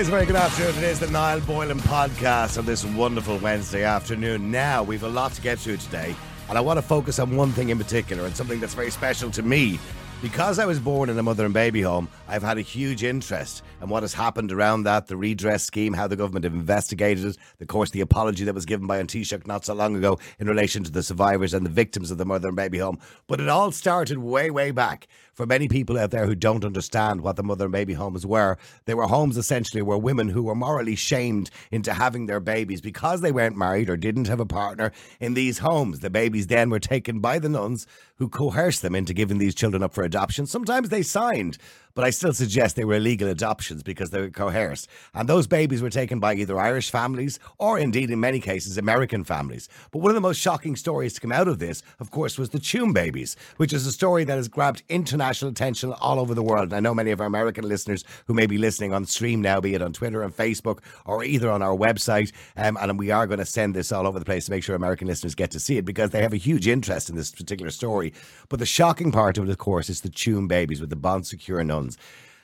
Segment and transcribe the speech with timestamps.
[0.00, 0.82] is very good afternoon.
[0.82, 4.50] It is the Niall Boylan podcast on this wonderful Wednesday afternoon.
[4.50, 6.16] Now, we've a lot to get to today,
[6.48, 9.30] and I want to focus on one thing in particular and something that's very special
[9.30, 9.78] to me.
[10.24, 13.62] Because I was born in a mother and baby home, I've had a huge interest
[13.82, 17.36] in what has happened around that, the redress scheme, how the government have investigated it,
[17.60, 20.48] of course, the apology that was given by An Taoiseach not so long ago in
[20.48, 22.98] relation to the survivors and the victims of the mother and baby home.
[23.26, 27.20] But it all started way, way back for many people out there who don't understand
[27.20, 28.56] what the mother and baby homes were.
[28.86, 33.20] They were homes essentially where women who were morally shamed into having their babies because
[33.20, 36.00] they weren't married or didn't have a partner in these homes.
[36.00, 39.82] The babies then were taken by the nuns who coerced them into giving these children
[39.82, 40.13] up for adoption.
[40.46, 41.58] Sometimes they signed
[41.94, 44.88] but I still suggest they were illegal adoptions because they were coerced.
[45.14, 49.24] And those babies were taken by either Irish families or indeed, in many cases, American
[49.24, 49.68] families.
[49.90, 52.50] But one of the most shocking stories to come out of this, of course, was
[52.50, 56.42] the Tuam babies, which is a story that has grabbed international attention all over the
[56.42, 56.64] world.
[56.64, 59.60] And I know many of our American listeners who may be listening on stream now,
[59.60, 62.32] be it on Twitter and Facebook or either on our website.
[62.56, 64.74] Um, and we are going to send this all over the place to make sure
[64.74, 67.70] American listeners get to see it because they have a huge interest in this particular
[67.70, 68.12] story.
[68.48, 71.22] But the shocking part of it, of course, is the Tuam babies with the Bon
[71.22, 71.83] Secours nuns.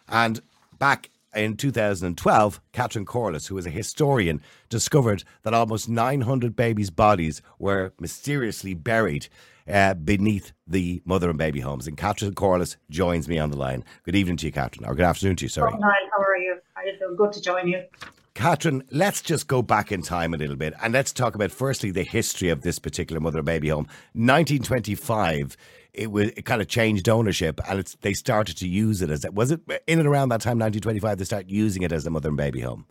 [0.09, 0.41] And
[0.79, 7.41] back in 2012, Catherine Corless, who is a historian, discovered that almost 900 babies' bodies
[7.59, 9.29] were mysteriously buried
[9.69, 11.87] uh, beneath the mother and baby homes.
[11.87, 13.85] And Catherine Corless joins me on the line.
[14.05, 15.73] Good evening to you, Catherine, or good afternoon to you, sorry.
[15.75, 16.59] Oh, Niall, how are you?
[16.77, 17.85] I feel good to join you.
[18.35, 21.91] Catherine, let's just go back in time a little bit and let's talk about firstly
[21.91, 23.87] the history of this particular mother and baby home.
[24.15, 25.57] 1925
[25.93, 29.25] it was it kind of changed ownership and it's they started to use it as
[29.33, 32.29] was it in and around that time 1925 they started using it as a mother
[32.29, 32.87] and baby home?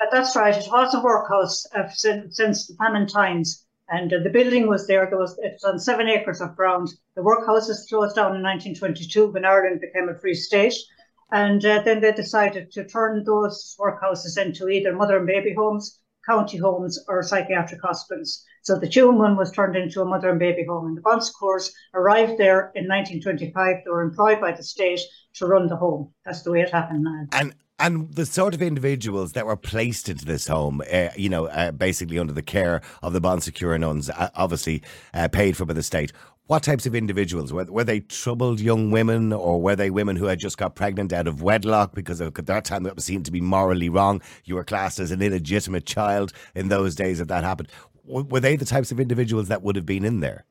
[0.00, 0.56] Uh, that's right.
[0.56, 4.86] It was a workhouse uh, since, since the famine times and uh, the building was
[4.86, 6.88] there there was it's on seven acres of ground.
[7.14, 10.74] The workhouse was closed down in 1922 when ireland became a free state
[11.32, 16.00] and uh, then they decided to turn those workhouses into either mother and baby homes
[16.26, 20.38] county homes or psychiatric hospitals so the Tuam one was turned into a mother and
[20.38, 23.78] baby home, and the Bon Secours arrived there in 1925.
[23.84, 25.00] They were employed by the state
[25.34, 26.12] to run the home.
[26.24, 27.24] That's the way it happened now.
[27.32, 31.46] And and the sort of individuals that were placed into this home, uh, you know,
[31.46, 35.64] uh, basically under the care of the Bon Secours nuns, uh, obviously uh, paid for
[35.64, 36.12] by the state.
[36.46, 38.00] What types of individuals were, were they?
[38.00, 41.94] Troubled young women, or were they women who had just got pregnant out of wedlock
[41.94, 44.20] because at that time that seen to be morally wrong?
[44.44, 47.68] You were classed as an illegitimate child in those days if that happened
[48.10, 50.44] were they the types of individuals that would have been in there?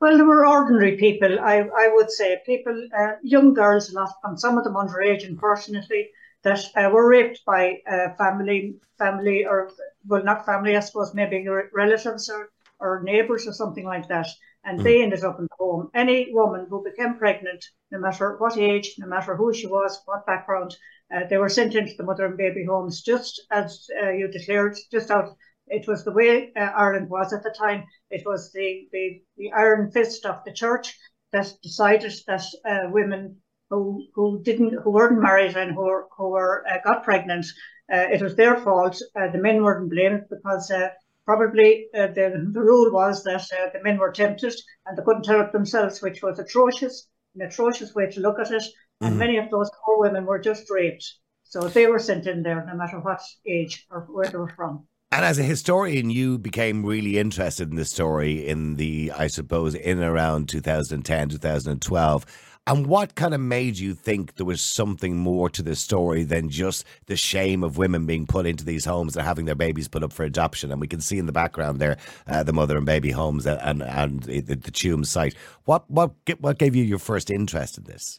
[0.00, 2.40] Well, they were ordinary people, I, I would say.
[2.44, 3.94] People, uh, young girls,
[4.24, 6.10] and some of them underage, unfortunately,
[6.42, 9.70] that uh, were raped by uh, family, family, or
[10.08, 12.50] well, not family, I suppose, maybe relatives or,
[12.80, 14.26] or neighbours or something like that.
[14.64, 14.82] And mm.
[14.82, 15.88] they ended up in the home.
[15.94, 20.26] Any woman who became pregnant, no matter what age, no matter who she was, what
[20.26, 20.76] background,
[21.14, 24.76] uh, they were sent into the mother and baby homes, just as uh, you declared,
[24.90, 25.36] just out
[25.72, 27.84] it was the way uh, Ireland was at the time.
[28.10, 30.96] It was the, the, the iron fist of the church
[31.32, 33.36] that decided that uh, women
[33.70, 37.46] who who didn't who weren't married and who who were uh, got pregnant,
[37.92, 39.00] uh, it was their fault.
[39.16, 40.90] Uh, the men weren't blamed because uh,
[41.24, 46.02] probably the the rule was that the men were tempted and they couldn't help themselves,
[46.02, 48.62] which was atrocious, an atrocious way to look at it.
[48.62, 49.06] Mm-hmm.
[49.06, 52.62] And many of those poor women were just raped, so they were sent in there,
[52.66, 54.86] no matter what age or where they were from.
[55.12, 59.74] And as a historian, you became really interested in this story in the, I suppose,
[59.74, 62.26] in around 2010, 2012.
[62.66, 66.48] And what kind of made you think there was something more to this story than
[66.48, 70.02] just the shame of women being put into these homes and having their babies put
[70.02, 70.72] up for adoption?
[70.72, 73.82] And we can see in the background there uh, the mother and baby homes and
[73.82, 75.34] and the, the site.
[75.66, 78.18] What what what gave you your first interest in this?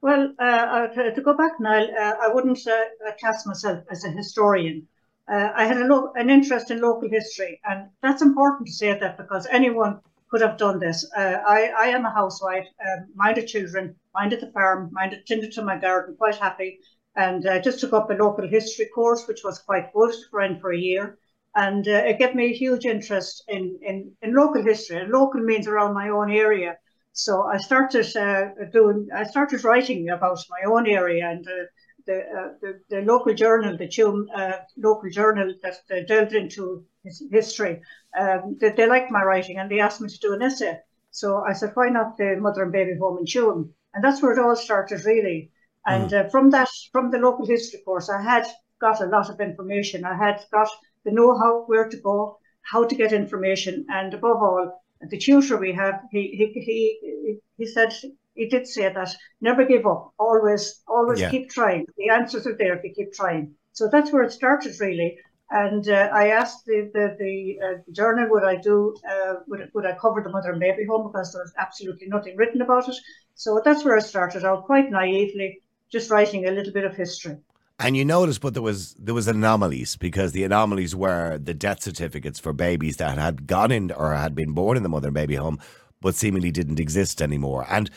[0.00, 4.10] Well, uh, uh to, go back, Niall, uh, I wouldn't uh, class myself as a
[4.10, 4.86] historian
[5.32, 9.16] uh, I had lo- an interest in local history, and that's important to say that
[9.16, 10.00] because anyone
[10.30, 11.08] could have done this.
[11.16, 15.62] Uh, I, I am a housewife, um, minded children, minded the farm, minded tended to
[15.62, 16.78] my garden, quite happy,
[17.16, 20.60] and I uh, just took up a local history course, which was quite good, ran
[20.60, 21.18] for a year,
[21.54, 24.98] and uh, it gave me a huge interest in, in, in local history.
[24.98, 26.76] And local means around my own area.
[27.12, 31.64] So I started uh, doing, I started writing about my own area and uh,
[32.06, 36.84] the, uh, the, the, local journal, the Tuam uh, local journal that uh, delved into
[37.04, 37.80] his history,
[38.18, 40.78] um, they, they, liked my writing and they asked me to do an essay.
[41.10, 43.70] So I said, why not the mother and baby home in Tuam?
[43.94, 45.50] And that's where it all started, really.
[45.86, 46.26] And mm.
[46.26, 48.46] uh, from that, from the local history course, I had
[48.80, 50.04] got a lot of information.
[50.04, 50.68] I had got
[51.04, 55.72] the know-how, where to go, how to get information, and above all, the tutor we
[55.72, 57.94] have, he he he, he said
[58.34, 61.30] he did say that never give up, always, always yeah.
[61.30, 61.86] keep trying.
[61.96, 63.54] The answers are there if you keep trying.
[63.72, 65.18] So that's where it started really.
[65.50, 69.84] And uh, I asked the the, the uh, journal would I do uh, would would
[69.84, 72.96] I cover the mother and baby home because there was absolutely nothing written about it.
[73.34, 75.60] So that's where I started out quite naively,
[75.90, 77.36] just writing a little bit of history.
[77.80, 81.82] And you notice, but there was there was anomalies because the anomalies were the death
[81.82, 85.14] certificates for babies that had gone in or had been born in the mother and
[85.14, 85.58] baby home,
[86.00, 87.66] but seemingly didn't exist anymore.
[87.68, 87.90] And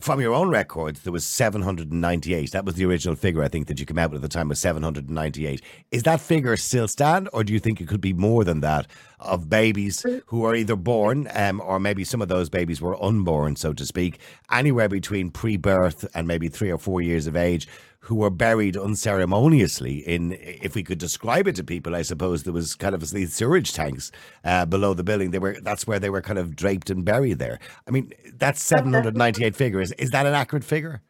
[0.00, 2.52] from your own records, there was 798.
[2.52, 4.48] That was the original figure, I think, that you came out with at the time
[4.48, 5.62] was 798.
[5.90, 8.86] Is that figure still stand, or do you think it could be more than that
[9.20, 13.56] of babies who are either born, um, or maybe some of those babies were unborn,
[13.56, 14.18] so to speak,
[14.50, 17.66] anywhere between pre-birth and maybe three or four years of age,
[18.04, 22.52] who were buried unceremoniously in, if we could describe it to people, I suppose there
[22.52, 24.12] was kind of these sewage tanks
[24.44, 25.30] uh, below the building.
[25.30, 27.58] They were that's where they were kind of draped and buried there.
[27.88, 29.90] I mean, that's 798 figures.
[29.92, 31.00] Is that an accurate figure?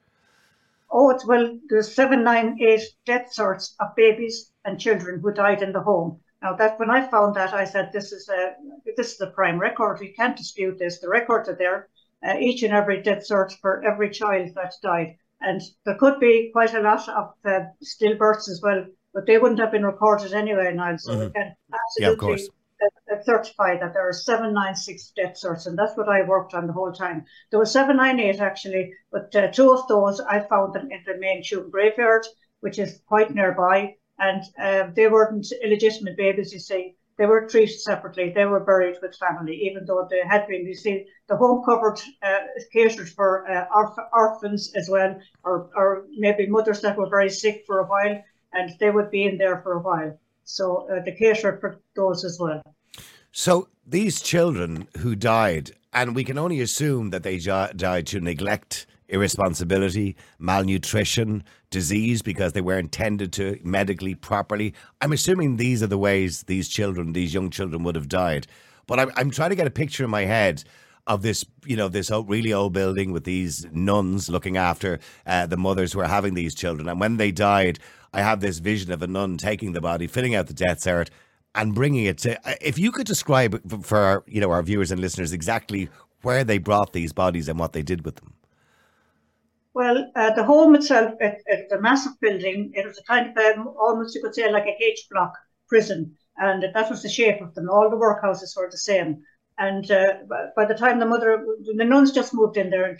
[0.89, 5.83] Oh, it's well, there's 798 death certs of babies and children who died in the
[5.83, 6.21] home.
[6.43, 8.55] Now that when I found that, I said, this is a
[8.97, 9.99] this is a prime record.
[9.99, 11.01] We can't dispute this.
[11.01, 11.89] The records are there.
[12.25, 15.17] Uh, each and every death cert for every child that died.
[15.41, 19.61] And there could be quite a lot of uh, stillbirths as well, but they wouldn't
[19.61, 20.99] have been recorded anyway, Niall.
[20.99, 21.25] So mm-hmm.
[21.27, 22.49] we can absolutely
[22.81, 26.73] yeah, certify that there are 796 death certs, and that's what I worked on the
[26.73, 27.25] whole time.
[27.51, 31.43] There were 798 actually, but uh, two of those I found them in the main
[31.43, 32.27] Tuam graveyard,
[32.61, 37.81] which is quite nearby, and uh, they weren't illegitimate babies, you see they were treated
[37.81, 38.33] separately.
[38.35, 40.67] They were buried with family, even though they had been.
[40.67, 42.41] You see, the home covered uh,
[42.73, 47.65] catered for uh, orph- orphans as well, or, or maybe mothers that were very sick
[47.67, 48.23] for a while,
[48.53, 50.19] and they would be in there for a while.
[50.45, 52.63] So uh, they catered for those as well.
[53.33, 58.87] So these children who died, and we can only assume that they died to neglect
[59.09, 64.75] irresponsibility, malnutrition, disease because they weren't tended to medically properly.
[65.01, 68.47] I'm assuming these are the ways these children, these young children, would have died.
[68.87, 70.65] But I'm, I'm trying to get a picture in my head
[71.07, 75.47] of this, you know, this old, really old building with these nuns looking after uh,
[75.47, 76.89] the mothers who are having these children.
[76.89, 77.79] And when they died,
[78.13, 81.09] I have this vision of a nun taking the body, filling out the death cert,
[81.55, 82.39] and bringing it to.
[82.49, 85.89] Uh, if you could describe for our, you know, our viewers and listeners exactly
[86.23, 88.34] where they brought these bodies and what they did with them.
[89.75, 92.71] Well, uh, the home itself, it, it's a massive building.
[92.75, 95.33] It was a kind of um, almost you could say like a H block
[95.69, 97.69] prison, and that was the shape of them.
[97.69, 99.25] All the workhouses were the same.
[99.59, 100.15] And uh,
[100.57, 101.45] by the time the mother,
[101.77, 102.99] the nuns just moved in there and,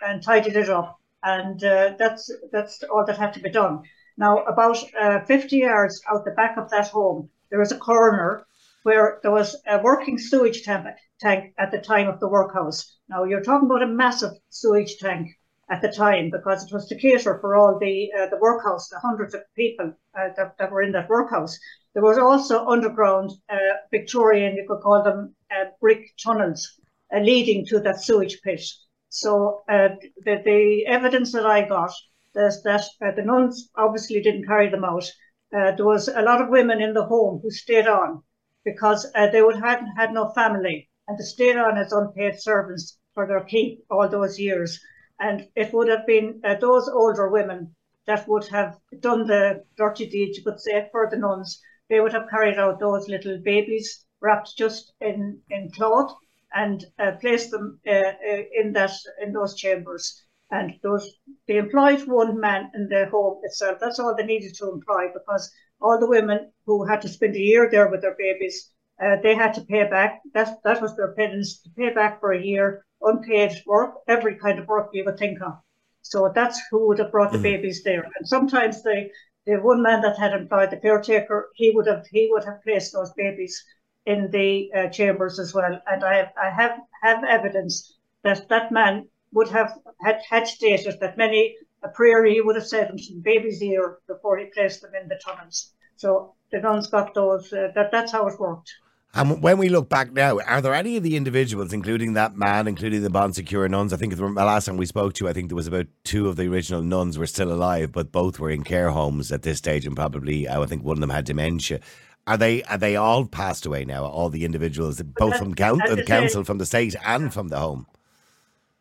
[0.00, 3.82] and tidied it up, and uh, that's that's all that had to be done.
[4.16, 8.46] Now, about uh, 50 yards out the back of that home, there was a corner
[8.84, 12.96] where there was a working sewage tank at the time of the workhouse.
[13.08, 15.28] Now, you're talking about a massive sewage tank
[15.70, 18.98] at the time because it was to cater for all the uh, the workhouse, the
[18.98, 21.56] hundreds of people uh, that, that were in that workhouse.
[21.94, 23.56] There was also underground uh,
[23.90, 26.68] Victorian, you could call them uh, brick tunnels
[27.14, 28.62] uh, leading to that sewage pit.
[29.08, 29.88] So uh,
[30.24, 31.92] the, the evidence that I got
[32.34, 35.04] is that the nuns obviously didn't carry them out.
[35.50, 38.22] there was a lot of women in the home who stayed on
[38.64, 43.26] because they would have had no family and they stayed on as unpaid servants for
[43.26, 44.80] their keep all those years.
[45.20, 50.06] And it would have been uh, those older women that would have done the dirty
[50.06, 51.60] deeds, you could say, for the nuns.
[51.90, 56.14] They would have carried out those little babies wrapped just in, in cloth
[56.54, 60.22] and uh, placed them uh, uh in that in those chambers.
[60.50, 61.08] And those
[61.46, 63.78] they employed one man in the home itself.
[63.78, 67.40] That's all they needed to employ because all the women who had to spend a
[67.40, 68.70] year there with their babies,
[69.02, 70.20] uh, they had to pay back.
[70.34, 74.58] That that was their penance to pay back for a year unpaid work, every kind
[74.58, 75.58] of work you would think of.
[76.02, 77.42] So that's who would have brought the mm.
[77.42, 78.04] babies there.
[78.16, 79.10] And sometimes the
[79.46, 82.92] the one man that had employed the caretaker, he would have he would have placed
[82.92, 83.64] those babies
[84.06, 85.80] in the uh, chambers as well.
[85.86, 90.98] And I have I have have evidence that that man would have had had stated
[91.00, 94.82] that many a prayer he would have said into the baby's ear before he placed
[94.82, 95.72] them in the tunnels.
[95.96, 97.52] So the nuns got those.
[97.52, 98.70] Uh, that that's how it worked.
[99.12, 102.68] And when we look back now, are there any of the individuals, including that man,
[102.68, 103.92] including the Bon Secours nuns?
[103.92, 106.36] I think the last time we spoke to, I think there was about two of
[106.36, 109.84] the original nuns were still alive, but both were in care homes at this stage,
[109.84, 111.80] and probably uh, I think one of them had dementia.
[112.28, 114.04] Are they are they all passed away now?
[114.04, 117.58] All the individuals, both from count, uh, the council, from the state, and from the
[117.58, 117.86] home.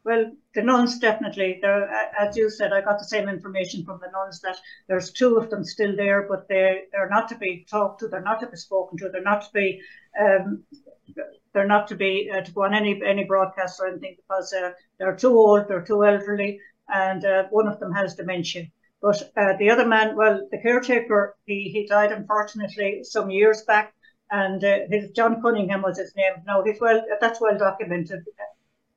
[0.10, 1.60] Well, the nuns definitely.
[1.62, 1.88] There,
[2.20, 5.52] as you said, I got the same information from the nuns that there's two of
[5.52, 8.08] them still there, but they they're not to be talked to.
[8.08, 9.10] They're not to be spoken to.
[9.10, 9.82] They're not to be
[10.20, 10.64] um,
[11.54, 14.72] they're not to be uh, to go on any any broadcast or anything because uh,
[14.98, 18.66] they're too old, they're too elderly, and uh, one of them has dementia.
[19.04, 23.94] But uh, the other man, well, the caretaker, he, he died unfortunately some years back,
[24.32, 26.34] and uh, his John Cunningham was his name.
[26.48, 28.26] Now he's well, that's well documented.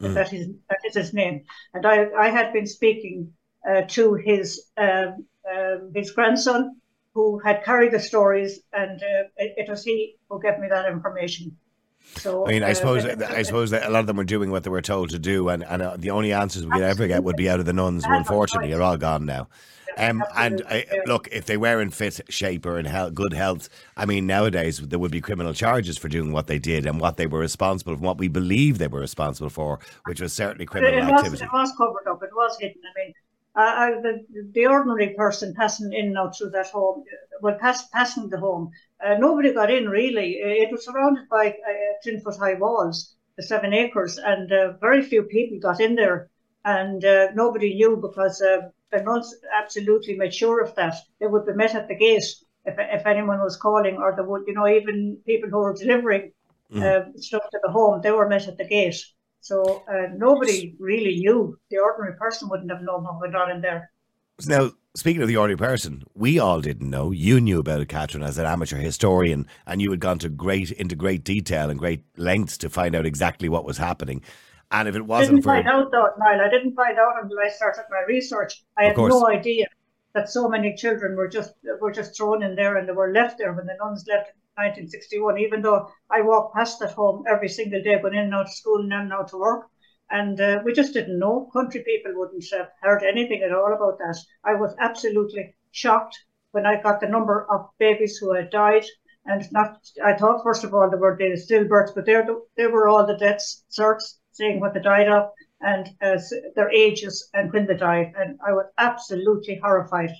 [0.02, 0.14] Mm.
[0.14, 1.44] That is that is his name.
[1.74, 3.32] And I I had been speaking
[3.68, 6.80] uh, to his um, um, his grandson,
[7.14, 10.90] who had carried the stories, and uh, it, it was he who gave me that
[10.90, 11.56] information.
[12.16, 14.50] So, I mean, I uh, suppose I suppose that a lot of them were doing
[14.50, 17.06] what they were told to do, and, and uh, the only answers we could ever
[17.06, 19.48] get would be out of the nuns, who unfortunately are all gone now.
[19.96, 24.06] Um, and I, look, if they were in fit shape or in good health, I
[24.06, 27.26] mean, nowadays there would be criminal charges for doing what they did and what they
[27.26, 31.02] were responsible for, what we believe they were responsible for, which was certainly criminal it,
[31.02, 31.30] it activity.
[31.30, 32.22] Was, it was covered up.
[32.22, 32.80] It was hidden.
[32.84, 33.14] I mean,
[33.54, 37.04] uh, the, the ordinary person passing in and out through that home,
[37.42, 38.70] well, pass, passing the home,
[39.04, 40.34] uh, nobody got in really.
[40.36, 45.02] It was surrounded by uh, 10 foot high walls, the seven acres, and uh, very
[45.02, 46.30] few people got in there.
[46.64, 48.40] And uh, nobody knew because
[48.92, 50.94] uh, the nuns absolutely made sure of that.
[51.20, 52.24] They would be met at the gate
[52.64, 56.32] if, if anyone was calling, or they would, you know, even people who were delivering
[56.72, 57.18] mm.
[57.18, 59.04] stuff to the home, they were met at the gate.
[59.40, 61.58] So uh, nobody really knew.
[61.70, 63.90] The ordinary person wouldn't have known what went on in there.
[64.46, 67.10] Now, speaking of the ordinary person, we all didn't know.
[67.10, 70.70] You knew about it, Catherine, as an amateur historian, and you had gone to great
[70.70, 74.22] into great detail and great lengths to find out exactly what was happening.
[74.72, 77.38] And if it wasn't didn't for find out though, Niall, I didn't find out until
[77.38, 78.64] I started my research.
[78.78, 79.66] I had no idea
[80.14, 83.36] that so many children were just were just thrown in there and they were left
[83.36, 87.50] there when the nuns left in 1961, even though I walked past that home every
[87.50, 89.68] single day, going in and out to school and in and out to work.
[90.08, 91.50] And uh, we just didn't know.
[91.52, 94.18] Country people wouldn't have heard anything at all about that.
[94.42, 96.18] I was absolutely shocked
[96.52, 98.86] when I got the number of babies who had died.
[99.26, 102.26] And not, I thought first of all they were the stillbirths, but there
[102.56, 106.18] they were all the deaths, certs saying what they died of and uh,
[106.56, 108.12] their ages and when they died.
[108.16, 110.10] And I was absolutely horrified.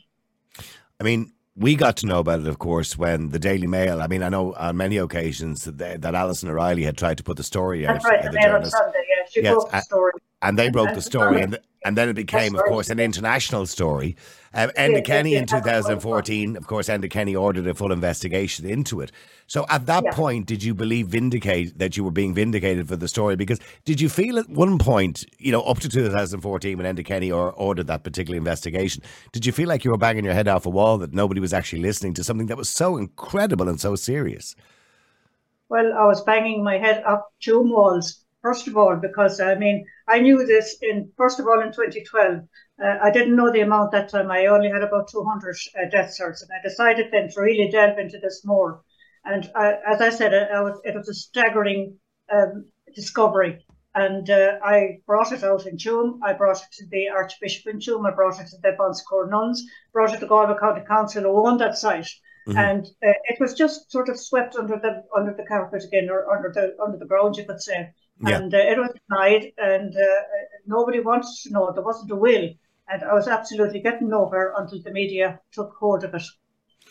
[1.00, 4.00] I mean, we got to know about it, of course, when the Daily Mail.
[4.00, 7.24] I mean, I know on many occasions that, they, that Alison O'Reilly had tried to
[7.24, 7.94] put the story out.
[7.94, 8.98] That's right, the, the Mail on Sunday.
[9.08, 12.14] Yeah, she yes, broke the story and they broke the story, and and then it
[12.14, 14.16] became, of course, an international story.
[14.54, 19.10] Um, Enda Kenny in 2014, of course, Enda Kenny ordered a full investigation into it.
[19.46, 20.12] So at that yeah.
[20.12, 23.36] point, did you believe vindicate that you were being vindicated for the story?
[23.36, 27.32] Because did you feel at one point, you know, up to 2014 when Enda Kenny
[27.32, 30.66] or, ordered that particular investigation, did you feel like you were banging your head off
[30.66, 33.96] a wall that nobody was actually listening to something that was so incredible and so
[33.96, 34.54] serious?
[35.68, 39.86] Well, I was banging my head up two walls first of all, because I mean,
[40.08, 42.40] I knew this in, first of all, in 2012.
[42.82, 44.30] Uh, I didn't know the amount that time.
[44.30, 47.98] I only had about 200 uh, death certs, and I decided then to really delve
[47.98, 48.82] into this more.
[49.24, 51.96] And I, as I said, I, I was, it was a staggering
[52.32, 53.64] um, discovery.
[53.94, 56.18] And uh, I brought it out in Tuam.
[56.24, 58.10] I brought it to the Archbishop in Tuam.
[58.10, 59.62] I brought it to the Bon Secours nuns.
[59.92, 62.08] Brought it to Galway County Council who owned that site.
[62.48, 62.58] Mm-hmm.
[62.58, 66.28] And uh, it was just sort of swept under the under the carpet again, or
[66.34, 67.92] under the under the ground, you could say.
[68.20, 68.36] Yeah.
[68.36, 70.22] And uh, it was denied, and uh,
[70.66, 71.72] nobody wanted to know.
[71.72, 72.50] There wasn't a will.
[72.88, 76.22] And I was absolutely getting over until the media took hold of it.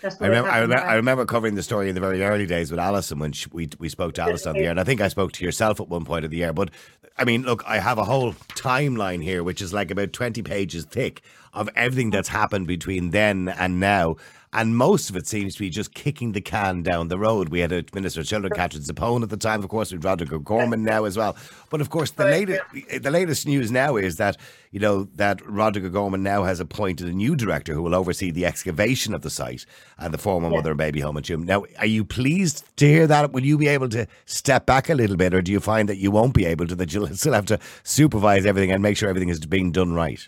[0.04, 2.80] I remember, I remember, I, remember, covering the story in the very early days with
[2.80, 5.10] Alison when she, we we spoke to Alison on the air, and I think I
[5.10, 6.54] spoke to yourself at one point of the air.
[6.54, 6.72] But
[7.18, 10.86] I mean, look, I have a whole timeline here, which is like about twenty pages
[10.86, 11.22] thick
[11.54, 14.16] of everything that's happened between then and now.
[14.54, 17.50] And most of it seems to be just kicking the can down the road.
[17.50, 20.34] We had a Minister of Children, Catherine Zappone, at the time, of course, with Roderick
[20.34, 21.38] O'Gorman now as well.
[21.70, 22.62] But of course, the latest
[23.02, 24.36] the latest news now is that
[24.72, 28.46] you know that Roderick O'Gorman now has appointed a new director who will oversee the
[28.46, 29.66] excavation of the site
[29.98, 30.58] and the former yeah.
[30.58, 31.46] mother and baby home at Tuam.
[31.46, 33.32] Now, are you pleased to hear that?
[33.32, 35.98] Will you be able to step back a little bit, or do you find that
[35.98, 36.76] you won't be able to?
[36.76, 40.28] That you'll still have to supervise everything and make sure everything is being done right.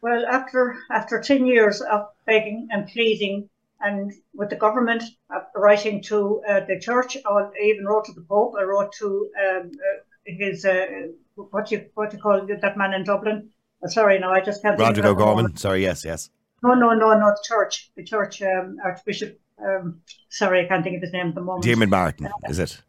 [0.00, 3.48] Well, after after ten years of begging and pleading,
[3.80, 5.02] and with the government
[5.34, 8.54] uh, writing to uh, the church, I even wrote to the Pope.
[8.58, 13.04] I wrote to um, uh, his uh, what you what you call that man in
[13.04, 13.50] Dublin.
[13.82, 14.78] Uh, sorry, no, I just can't.
[14.78, 15.56] Roger O'Gorman.
[15.56, 16.30] Sorry, yes, yes.
[16.62, 17.30] No, no, no, no.
[17.30, 19.38] The church, the church um, Archbishop.
[19.60, 21.64] Um, sorry, I can't think of his name at the moment.
[21.64, 22.80] Diarmuid Martin, is it?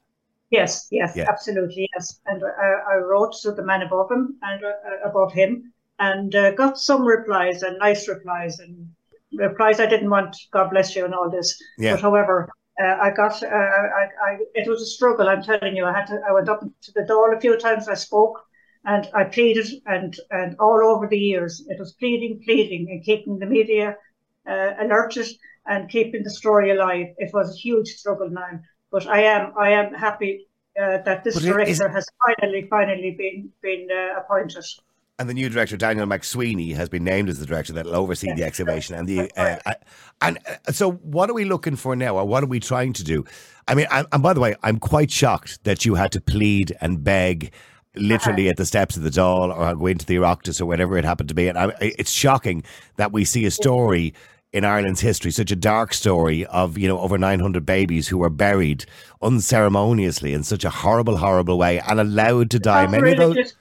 [0.52, 1.26] Yes, yes, yeah.
[1.28, 2.20] absolutely, yes.
[2.26, 4.62] And I wrote to the man above him and
[5.04, 8.90] above him and uh, got some replies and nice replies and
[9.34, 10.36] replies I didn't want.
[10.52, 11.62] God bless you and all this.
[11.78, 11.94] Yeah.
[11.94, 12.50] But however,
[12.82, 15.28] uh, I got uh, I, I it was a struggle.
[15.28, 15.86] I'm telling you.
[15.86, 16.20] I had to.
[16.28, 17.88] I went up to the door a few times.
[17.88, 18.40] I spoke
[18.86, 23.40] and I pleaded and and all over the years it was pleading, pleading, and keeping
[23.40, 23.98] the media
[24.48, 25.28] uh, alerted
[25.68, 27.08] and keeping the story alive.
[27.18, 28.60] It was a huge struggle now,
[28.92, 30.48] but I am I am happy
[30.82, 34.66] uh, that this But director has finally, finally been been uh, appointed.
[35.20, 38.34] And the new director, Daniel MacSweeney, has been named as the director that will oversee
[38.34, 38.96] the excavation.
[38.96, 39.74] And the uh,
[40.22, 43.04] and uh, so, what are we looking for now, or what are we trying to
[43.04, 43.26] do?
[43.68, 46.76] I mean, and, and by the way, I'm quite shocked that you had to plead
[46.80, 47.52] and beg,
[47.96, 51.04] literally at the steps of the Dáil, or go into the Oireachtas, or whatever it
[51.04, 51.50] happened to be.
[51.50, 52.64] And I, it's shocking
[52.96, 54.14] that we see a story
[54.52, 58.30] in Ireland's history, such a dark story of you know over 900 babies who were
[58.30, 58.86] buried
[59.22, 62.88] unceremoniously in such a horrible, horrible way and allowed to die.
[62.88, 63.54] Many of those.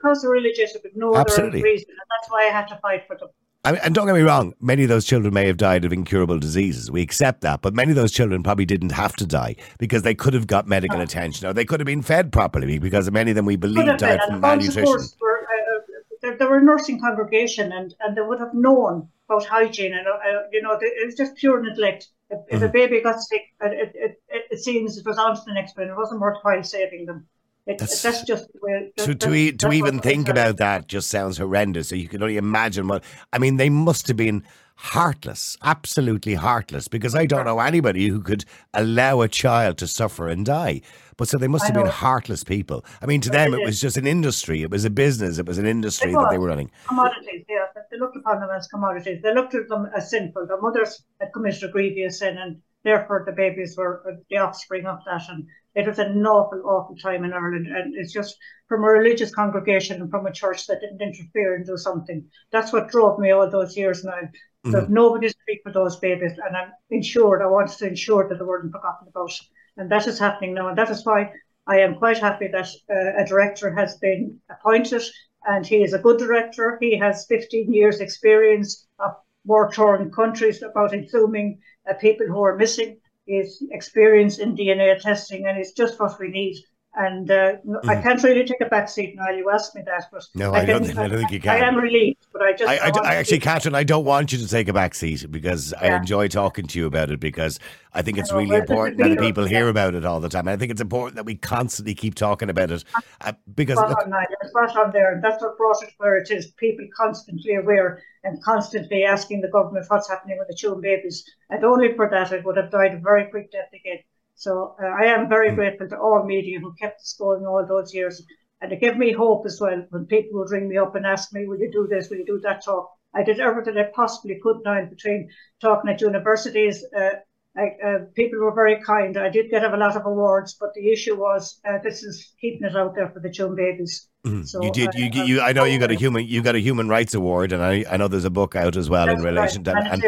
[0.00, 1.60] Because they're illegitimate, no Absolutely.
[1.60, 3.28] other reason, and that's why I had to fight for them.
[3.64, 5.92] I mean, and don't get me wrong, many of those children may have died of
[5.92, 6.90] incurable diseases.
[6.90, 7.60] We accept that.
[7.60, 10.68] But many of those children probably didn't have to die because they could have got
[10.68, 13.84] medical attention or they could have been fed properly because many of them we believe
[13.84, 15.08] been, died and from the of malnutrition.
[15.20, 15.80] were, uh, uh,
[16.22, 20.06] they, they were a nursing congregation, and, and they would have known about hygiene, and
[20.06, 22.08] uh, you know, it was just pure neglect.
[22.30, 22.64] If, if Mm-hmm.
[22.64, 25.52] a baby got sick, it, it, it, it, it seems it was on to the
[25.52, 25.88] next one.
[25.88, 27.26] It wasn't worthwhile saving them.
[27.68, 28.92] It, That's- that's, just the way.
[28.96, 31.88] To, that- to, e- to what even think about that just sounds horrendous.
[31.90, 33.04] So you can only imagine what.
[33.32, 34.42] I mean, they must have been
[34.80, 38.44] heartless, absolutely heartless, because I don't know anybody who could
[38.74, 40.80] allow a child to suffer and die.
[41.16, 42.84] But so they must have been heartless people.
[43.02, 45.58] I mean, to them, it was just an industry, it was a business, it was
[45.58, 46.70] an industry It that they were running.
[46.86, 47.64] commodities, yeah.
[47.74, 49.20] They- They looked upon them as commodities.
[49.22, 50.46] They looked at them as sinful.
[50.46, 54.86] The mothers had committed a grievous sin, and therefore the babies were uh, the offspring
[54.86, 55.22] of that.
[55.28, 55.46] And
[55.78, 57.68] it was an awful, awful time in Ireland.
[57.68, 61.64] And it's just from a religious congregation and from a church that didn't interfere and
[61.64, 62.24] do something.
[62.50, 64.18] That's what drove me all those years now.
[64.64, 67.42] There's nobody to speak for those babies, and I'm ensured.
[67.42, 69.32] I wanted to ensure that they weren't forgotten about,
[69.76, 70.68] and that is happening now.
[70.68, 71.32] And that is why
[71.68, 75.02] I am quite happy that uh, a director has been appointed,
[75.46, 76.76] and he is a good director.
[76.80, 79.12] He has 15 years' experience of
[79.44, 82.98] war-torn countries about exhuming uh, people who are missing.
[83.28, 86.56] His experience in DNA testing, and it's just what we need.
[87.00, 87.52] And uh,
[87.86, 89.30] I can't really take a back seat now.
[89.30, 91.50] You asked me that, but No, I don't think- I don't think you can.
[91.50, 94.38] I am relieved, but I just I, I, I actually, Catherine, I don't want you
[94.38, 97.60] to take a back seat because I enjoy talking to you about it because
[97.94, 99.70] I think it's know, really well, this is important that people hear yeah.
[99.70, 100.48] about it all the time.
[100.48, 102.82] And I think it's important that we constantly keep talking about it
[103.20, 105.20] uh, because spot look, on, Nigel, spot on there.
[105.22, 106.50] That's what brought it where it is.
[106.52, 111.24] People constantly aware and constantly asking the government what's happening with the children babies.
[111.48, 113.98] And only for that, it would have died a very quick death again.
[114.38, 115.28] So uh, I am Hmm.
[115.28, 118.22] very grateful to all media who kept us going all those years.
[118.60, 121.32] And it gave me hope as well when people would ring me up and ask
[121.32, 122.90] me, will you do this, will you do that talk?
[123.14, 125.28] I did everything I possibly could now in between
[125.60, 126.84] talking at universities.
[126.96, 127.10] Uh,
[127.56, 129.16] I, uh, people were very kind.
[129.16, 132.66] I did get a lot of awards, but the issue was uh, this is keeping
[132.68, 134.08] it out there for the children babies.
[134.44, 134.88] So, you did.
[134.88, 137.14] uh, You, I'm you, I know you got a human, you got a human rights
[137.14, 139.82] award, and I, I know there's a book out as well in relation right, to
[139.82, 139.92] that.
[139.92, 140.02] And,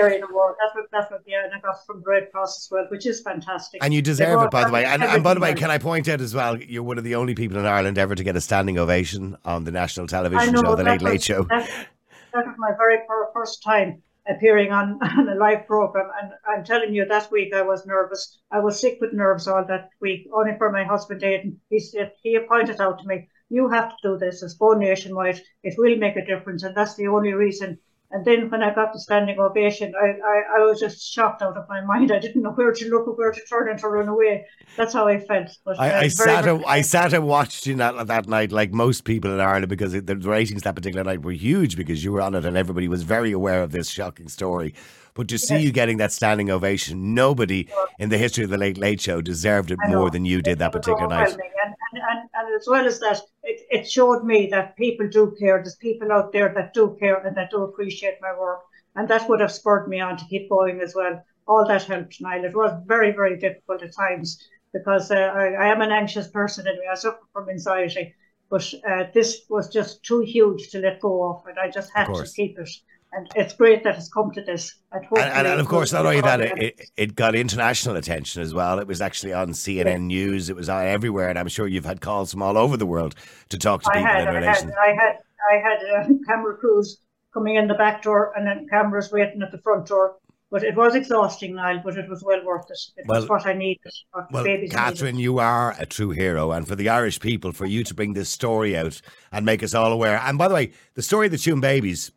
[0.92, 1.10] humanitarian award.
[1.10, 3.20] That's what, that's what, yeah, and I got from Red Cross as well, which is
[3.20, 3.82] fantastic.
[3.84, 4.84] and you deserve it, by the way.
[4.84, 7.14] And, and by the way, can I point out as well, you're one of the
[7.14, 10.62] only people in Ireland ever to get a standing ovation on the national television know
[10.62, 11.42] show, The Late was- Late Show.
[11.44, 11.68] That,
[12.32, 12.98] that was my very
[13.32, 17.62] first time appearing on, on a live program, and I'm telling you, that week I
[17.62, 18.38] was nervous.
[18.50, 21.60] I was sick with nerves all that week, only for my husband Aidan.
[21.70, 24.42] He said he pointed out to me, "You have to do this.
[24.42, 25.40] It's going nationwide.
[25.64, 27.78] It will make a difference, and that's the only reason."
[28.12, 31.56] And then when I got the standing ovation, I, I, I was just shocked out
[31.56, 32.10] of my mind.
[32.10, 34.46] I didn't know where to look or where to turn and to run away.
[34.76, 35.56] That's how I felt.
[35.64, 38.26] But, uh, I, I very, sat very and, I sat and watched you that that
[38.28, 42.02] night, like most people in Ireland, because the ratings that particular night were huge because
[42.02, 44.74] you were on it and everybody was very aware of this shocking story.
[45.14, 45.64] But to see Yes.
[45.64, 47.68] you getting that standing ovation, nobody
[47.98, 50.72] in the history of the Late Late Show deserved it more than you did that
[50.72, 51.30] particular night.
[51.30, 51.40] And,
[52.40, 55.58] and, and, and as well as that, it, it showed me that people do care.
[55.58, 58.60] There's people out there that do care and that do appreciate my work.
[58.96, 61.24] And that would have spurred me on to keep going as well.
[61.46, 62.44] All that helped, Niall.
[62.44, 66.66] It was very, very difficult at times because uh, I, I am an anxious person
[66.66, 66.86] anyway.
[66.90, 68.14] I suffer from anxiety.
[68.50, 71.46] But uh, this was just too huge to let go of.
[71.46, 72.70] And I just had to keep it.
[73.12, 74.76] And it's great that it's come to this.
[74.92, 78.54] And, And, and, and of course, not only that, it, it, got international attention as
[78.54, 78.78] well.
[78.78, 80.48] It was actually on CNN News.
[80.48, 83.16] It was on everywhere, and I'm sure you've had calls from all over the world
[83.48, 84.68] to talk to I people had, in I relation.
[84.68, 85.18] had, I had,
[85.50, 86.98] I had uh, camera crews
[87.34, 90.16] coming in the back door and then cameras waiting at the front door.
[90.52, 92.78] But it was exhausting, Niall, but it was well worth it.
[92.96, 96.66] It Well- was what I needed, what Well, Catherine, you are a true hero, and
[96.66, 99.92] for the Irish people, for you to bring this story out and make us all
[99.92, 100.20] aware.
[100.24, 102.10] And by the way, the story of the Tuam babies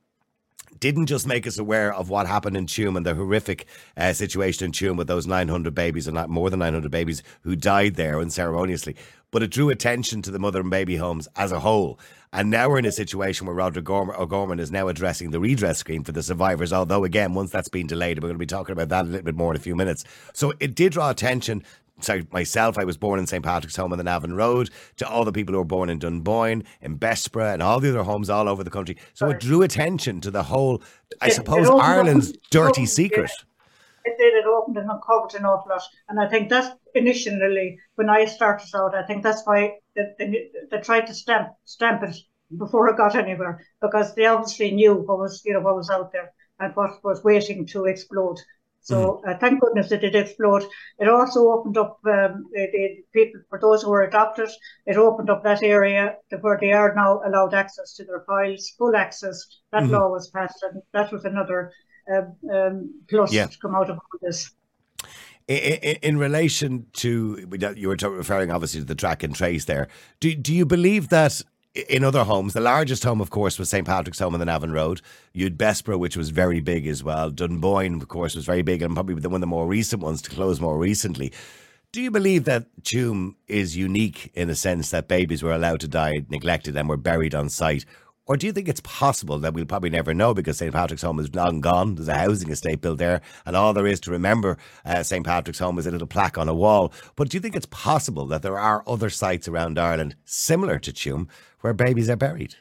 [0.83, 4.65] didn't just make us aware of what happened in Tuam and the horrific uh, situation
[4.65, 8.19] in Tuam with those 900 babies, and not more than 900 babies who died there
[8.19, 8.97] unceremoniously,
[9.31, 11.97] but it drew attention to the mother and baby homes as a whole.
[12.33, 15.77] And now we're in a situation where Roderick Gorm- O'Gorman is now addressing the redress
[15.77, 16.73] scheme for the survivors.
[16.73, 19.23] Although, again, once that's been delayed, we're going to be talking about that a little
[19.23, 20.03] bit more in a few minutes.
[20.33, 21.63] So it did draw attention
[22.03, 23.43] sorry, myself, I was born in St.
[23.43, 26.63] Patrick's Home on the Navan Road, to all the people who were born in Dunboyne,
[26.81, 28.97] in Bessborough, and all the other homes all over the country.
[29.13, 30.81] So it drew attention to the whole,
[31.21, 33.31] I It- suppose, it opened up- Ireland's dirty secret.
[34.05, 34.33] It did.
[34.33, 38.67] It opened and uncovered an awful lot, and I think that's initially when I started
[38.75, 38.93] out.
[38.95, 42.17] I think that's why they, they, they tried to stamp stamp it
[42.57, 46.11] before it got anywhere because they obviously knew what was you know what was out
[46.11, 48.39] there and what was waiting to explode.
[48.83, 50.63] So uh, thank goodness that it did explode.
[50.99, 54.49] It also opened up um, the, the people for those who were adopted.
[54.85, 58.95] It opened up that area where they are now allowed access to their files, full
[58.95, 59.37] access.
[59.71, 59.91] That Mhm.
[59.91, 61.71] law was passed, and that was another
[62.13, 63.47] um, um, plus Yeah.
[63.47, 64.51] to come out of all this.
[65.47, 69.87] In, in, in relation to, you were referring obviously to the track and trace there.
[70.19, 71.41] Do, do you believe that
[71.75, 73.85] in other homes, the largest home, of course, was St.
[73.85, 75.01] Patrick's Home on the Navan Road.
[75.33, 77.31] You had Bessborough, which was very big as well.
[77.31, 80.29] Dunboyne, of course, was very big and probably one of the more recent ones to
[80.29, 81.33] close more recently.
[81.91, 85.87] Do you believe that Tuam is unique in the sense that babies were allowed to
[85.87, 87.85] die neglected and were buried on site?
[88.25, 90.71] Or do you think it's possible that we'll probably never know because St.
[90.71, 91.95] Patrick's Home is long gone?
[91.95, 95.25] There's a housing estate built there, and all there is to remember uh, St.
[95.25, 96.93] Patrick's Home is a little plaque on a wall.
[97.17, 100.93] But do you think it's possible that there are other sites around Ireland similar to
[100.93, 101.27] Tuam
[101.59, 102.55] where babies are buried?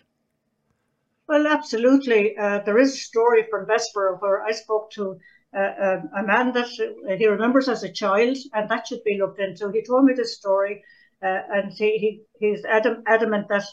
[1.28, 2.36] Well, absolutely.
[2.36, 5.18] Uh, there is a story from Bessborough where I spoke to
[5.56, 9.16] uh, a, a man that uh, he remembers as a child, and that should be
[9.16, 9.70] looked into.
[9.70, 10.82] He told me this story,
[11.22, 13.64] uh, and he, he he's adam, adamant that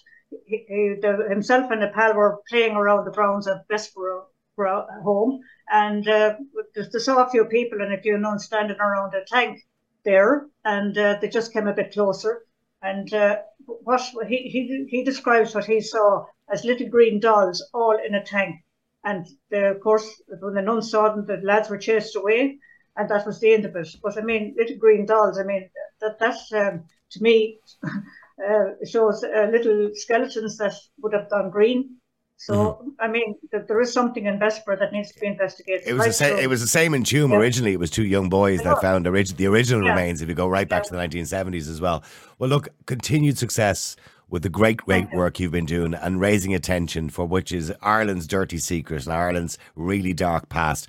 [0.46, 4.26] he, he, the, himself and a pal were playing around the grounds of Bessborough
[5.04, 5.40] home,
[5.72, 6.36] and uh,
[6.76, 9.60] they saw a few people and a few nuns standing around a tank
[10.04, 12.44] there, and uh, they just came a bit closer.
[12.82, 17.98] And uh, what he, he he describes what he saw as little green dolls all
[18.06, 18.56] in a tank.
[19.04, 22.60] And the, of course, when the nuns saw them, the lads were chased away,
[22.98, 23.88] and that was the end of it.
[24.04, 25.40] But I mean, little green dolls.
[25.40, 25.70] I mean,
[26.02, 27.60] that that's um, to me
[28.48, 31.96] uh, shows uh, little skeletons that would have gone green.
[32.38, 35.86] So I mean, that there is something in Bessborough that needs to be investigated.
[35.88, 36.38] It was the Right, same.
[36.38, 37.38] so- It was the same in Tuam Yeah.
[37.38, 37.74] originally.
[37.74, 39.90] It was two young boys that found orig- the original Yeah.
[39.90, 40.22] remains.
[40.22, 42.02] If you go right back to the 1970s as well.
[42.38, 43.98] Well, look, continued success
[44.30, 48.26] with the great, great work you've been doing and raising attention for which is Ireland's
[48.28, 50.88] dirty secret and Ireland's really dark past.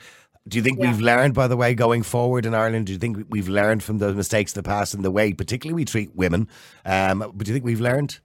[0.50, 0.90] Do you think Yeah.
[0.90, 2.86] we've learned, by the way, going forward in Ireland?
[2.86, 5.74] Do you think we've learned from the mistakes of the past and the way, particularly,
[5.74, 6.48] we treat women?
[6.84, 8.18] Um, but do you think we've learned?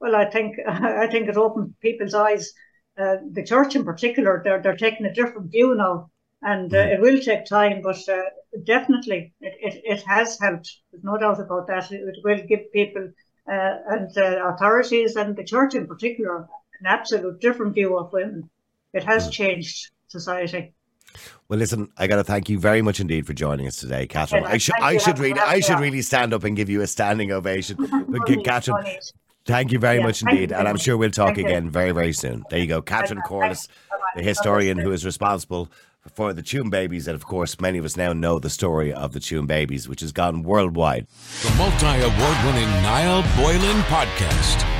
[0.00, 2.52] Well, I think I think it opened people's eyes.
[2.98, 6.10] Uh, the church, in particular, they're they're taking a different view now,
[6.42, 6.92] and uh, Mm.
[6.94, 8.22] it will take time, but uh,
[8.64, 10.68] definitely it, it, it has helped.
[10.90, 11.92] There's no doubt about that.
[11.92, 13.04] It, it will give people
[13.46, 16.36] uh, and uh, authorities and the church, in particular,
[16.80, 18.48] an absolute different view of women.
[18.94, 19.32] It has Mm.
[19.32, 20.72] changed society.
[21.48, 24.44] Well, listen, I got to thank you very much indeed for joining us today, Catherine.
[24.44, 25.00] Yeah, I should, I you.
[25.00, 27.76] should really, I should have- really stand up and give you a standing ovation.
[28.08, 28.98] But Funny, Catherine, funny.
[29.46, 30.52] Thank you very Yeah, much indeed.
[30.52, 31.46] And I'm sure we'll talk Thank you.
[31.46, 32.44] again very, very soon.
[32.50, 32.80] There you go.
[32.82, 33.68] Catherine Thank- Corless,
[34.14, 35.68] the historian who is responsible
[36.14, 37.08] for the Tuam Babies.
[37.08, 40.00] And of course, many of us now know the story of the Tuam Babies, which
[40.02, 41.06] has gone worldwide.
[41.42, 44.79] The multi award winning Niall Boylan podcast.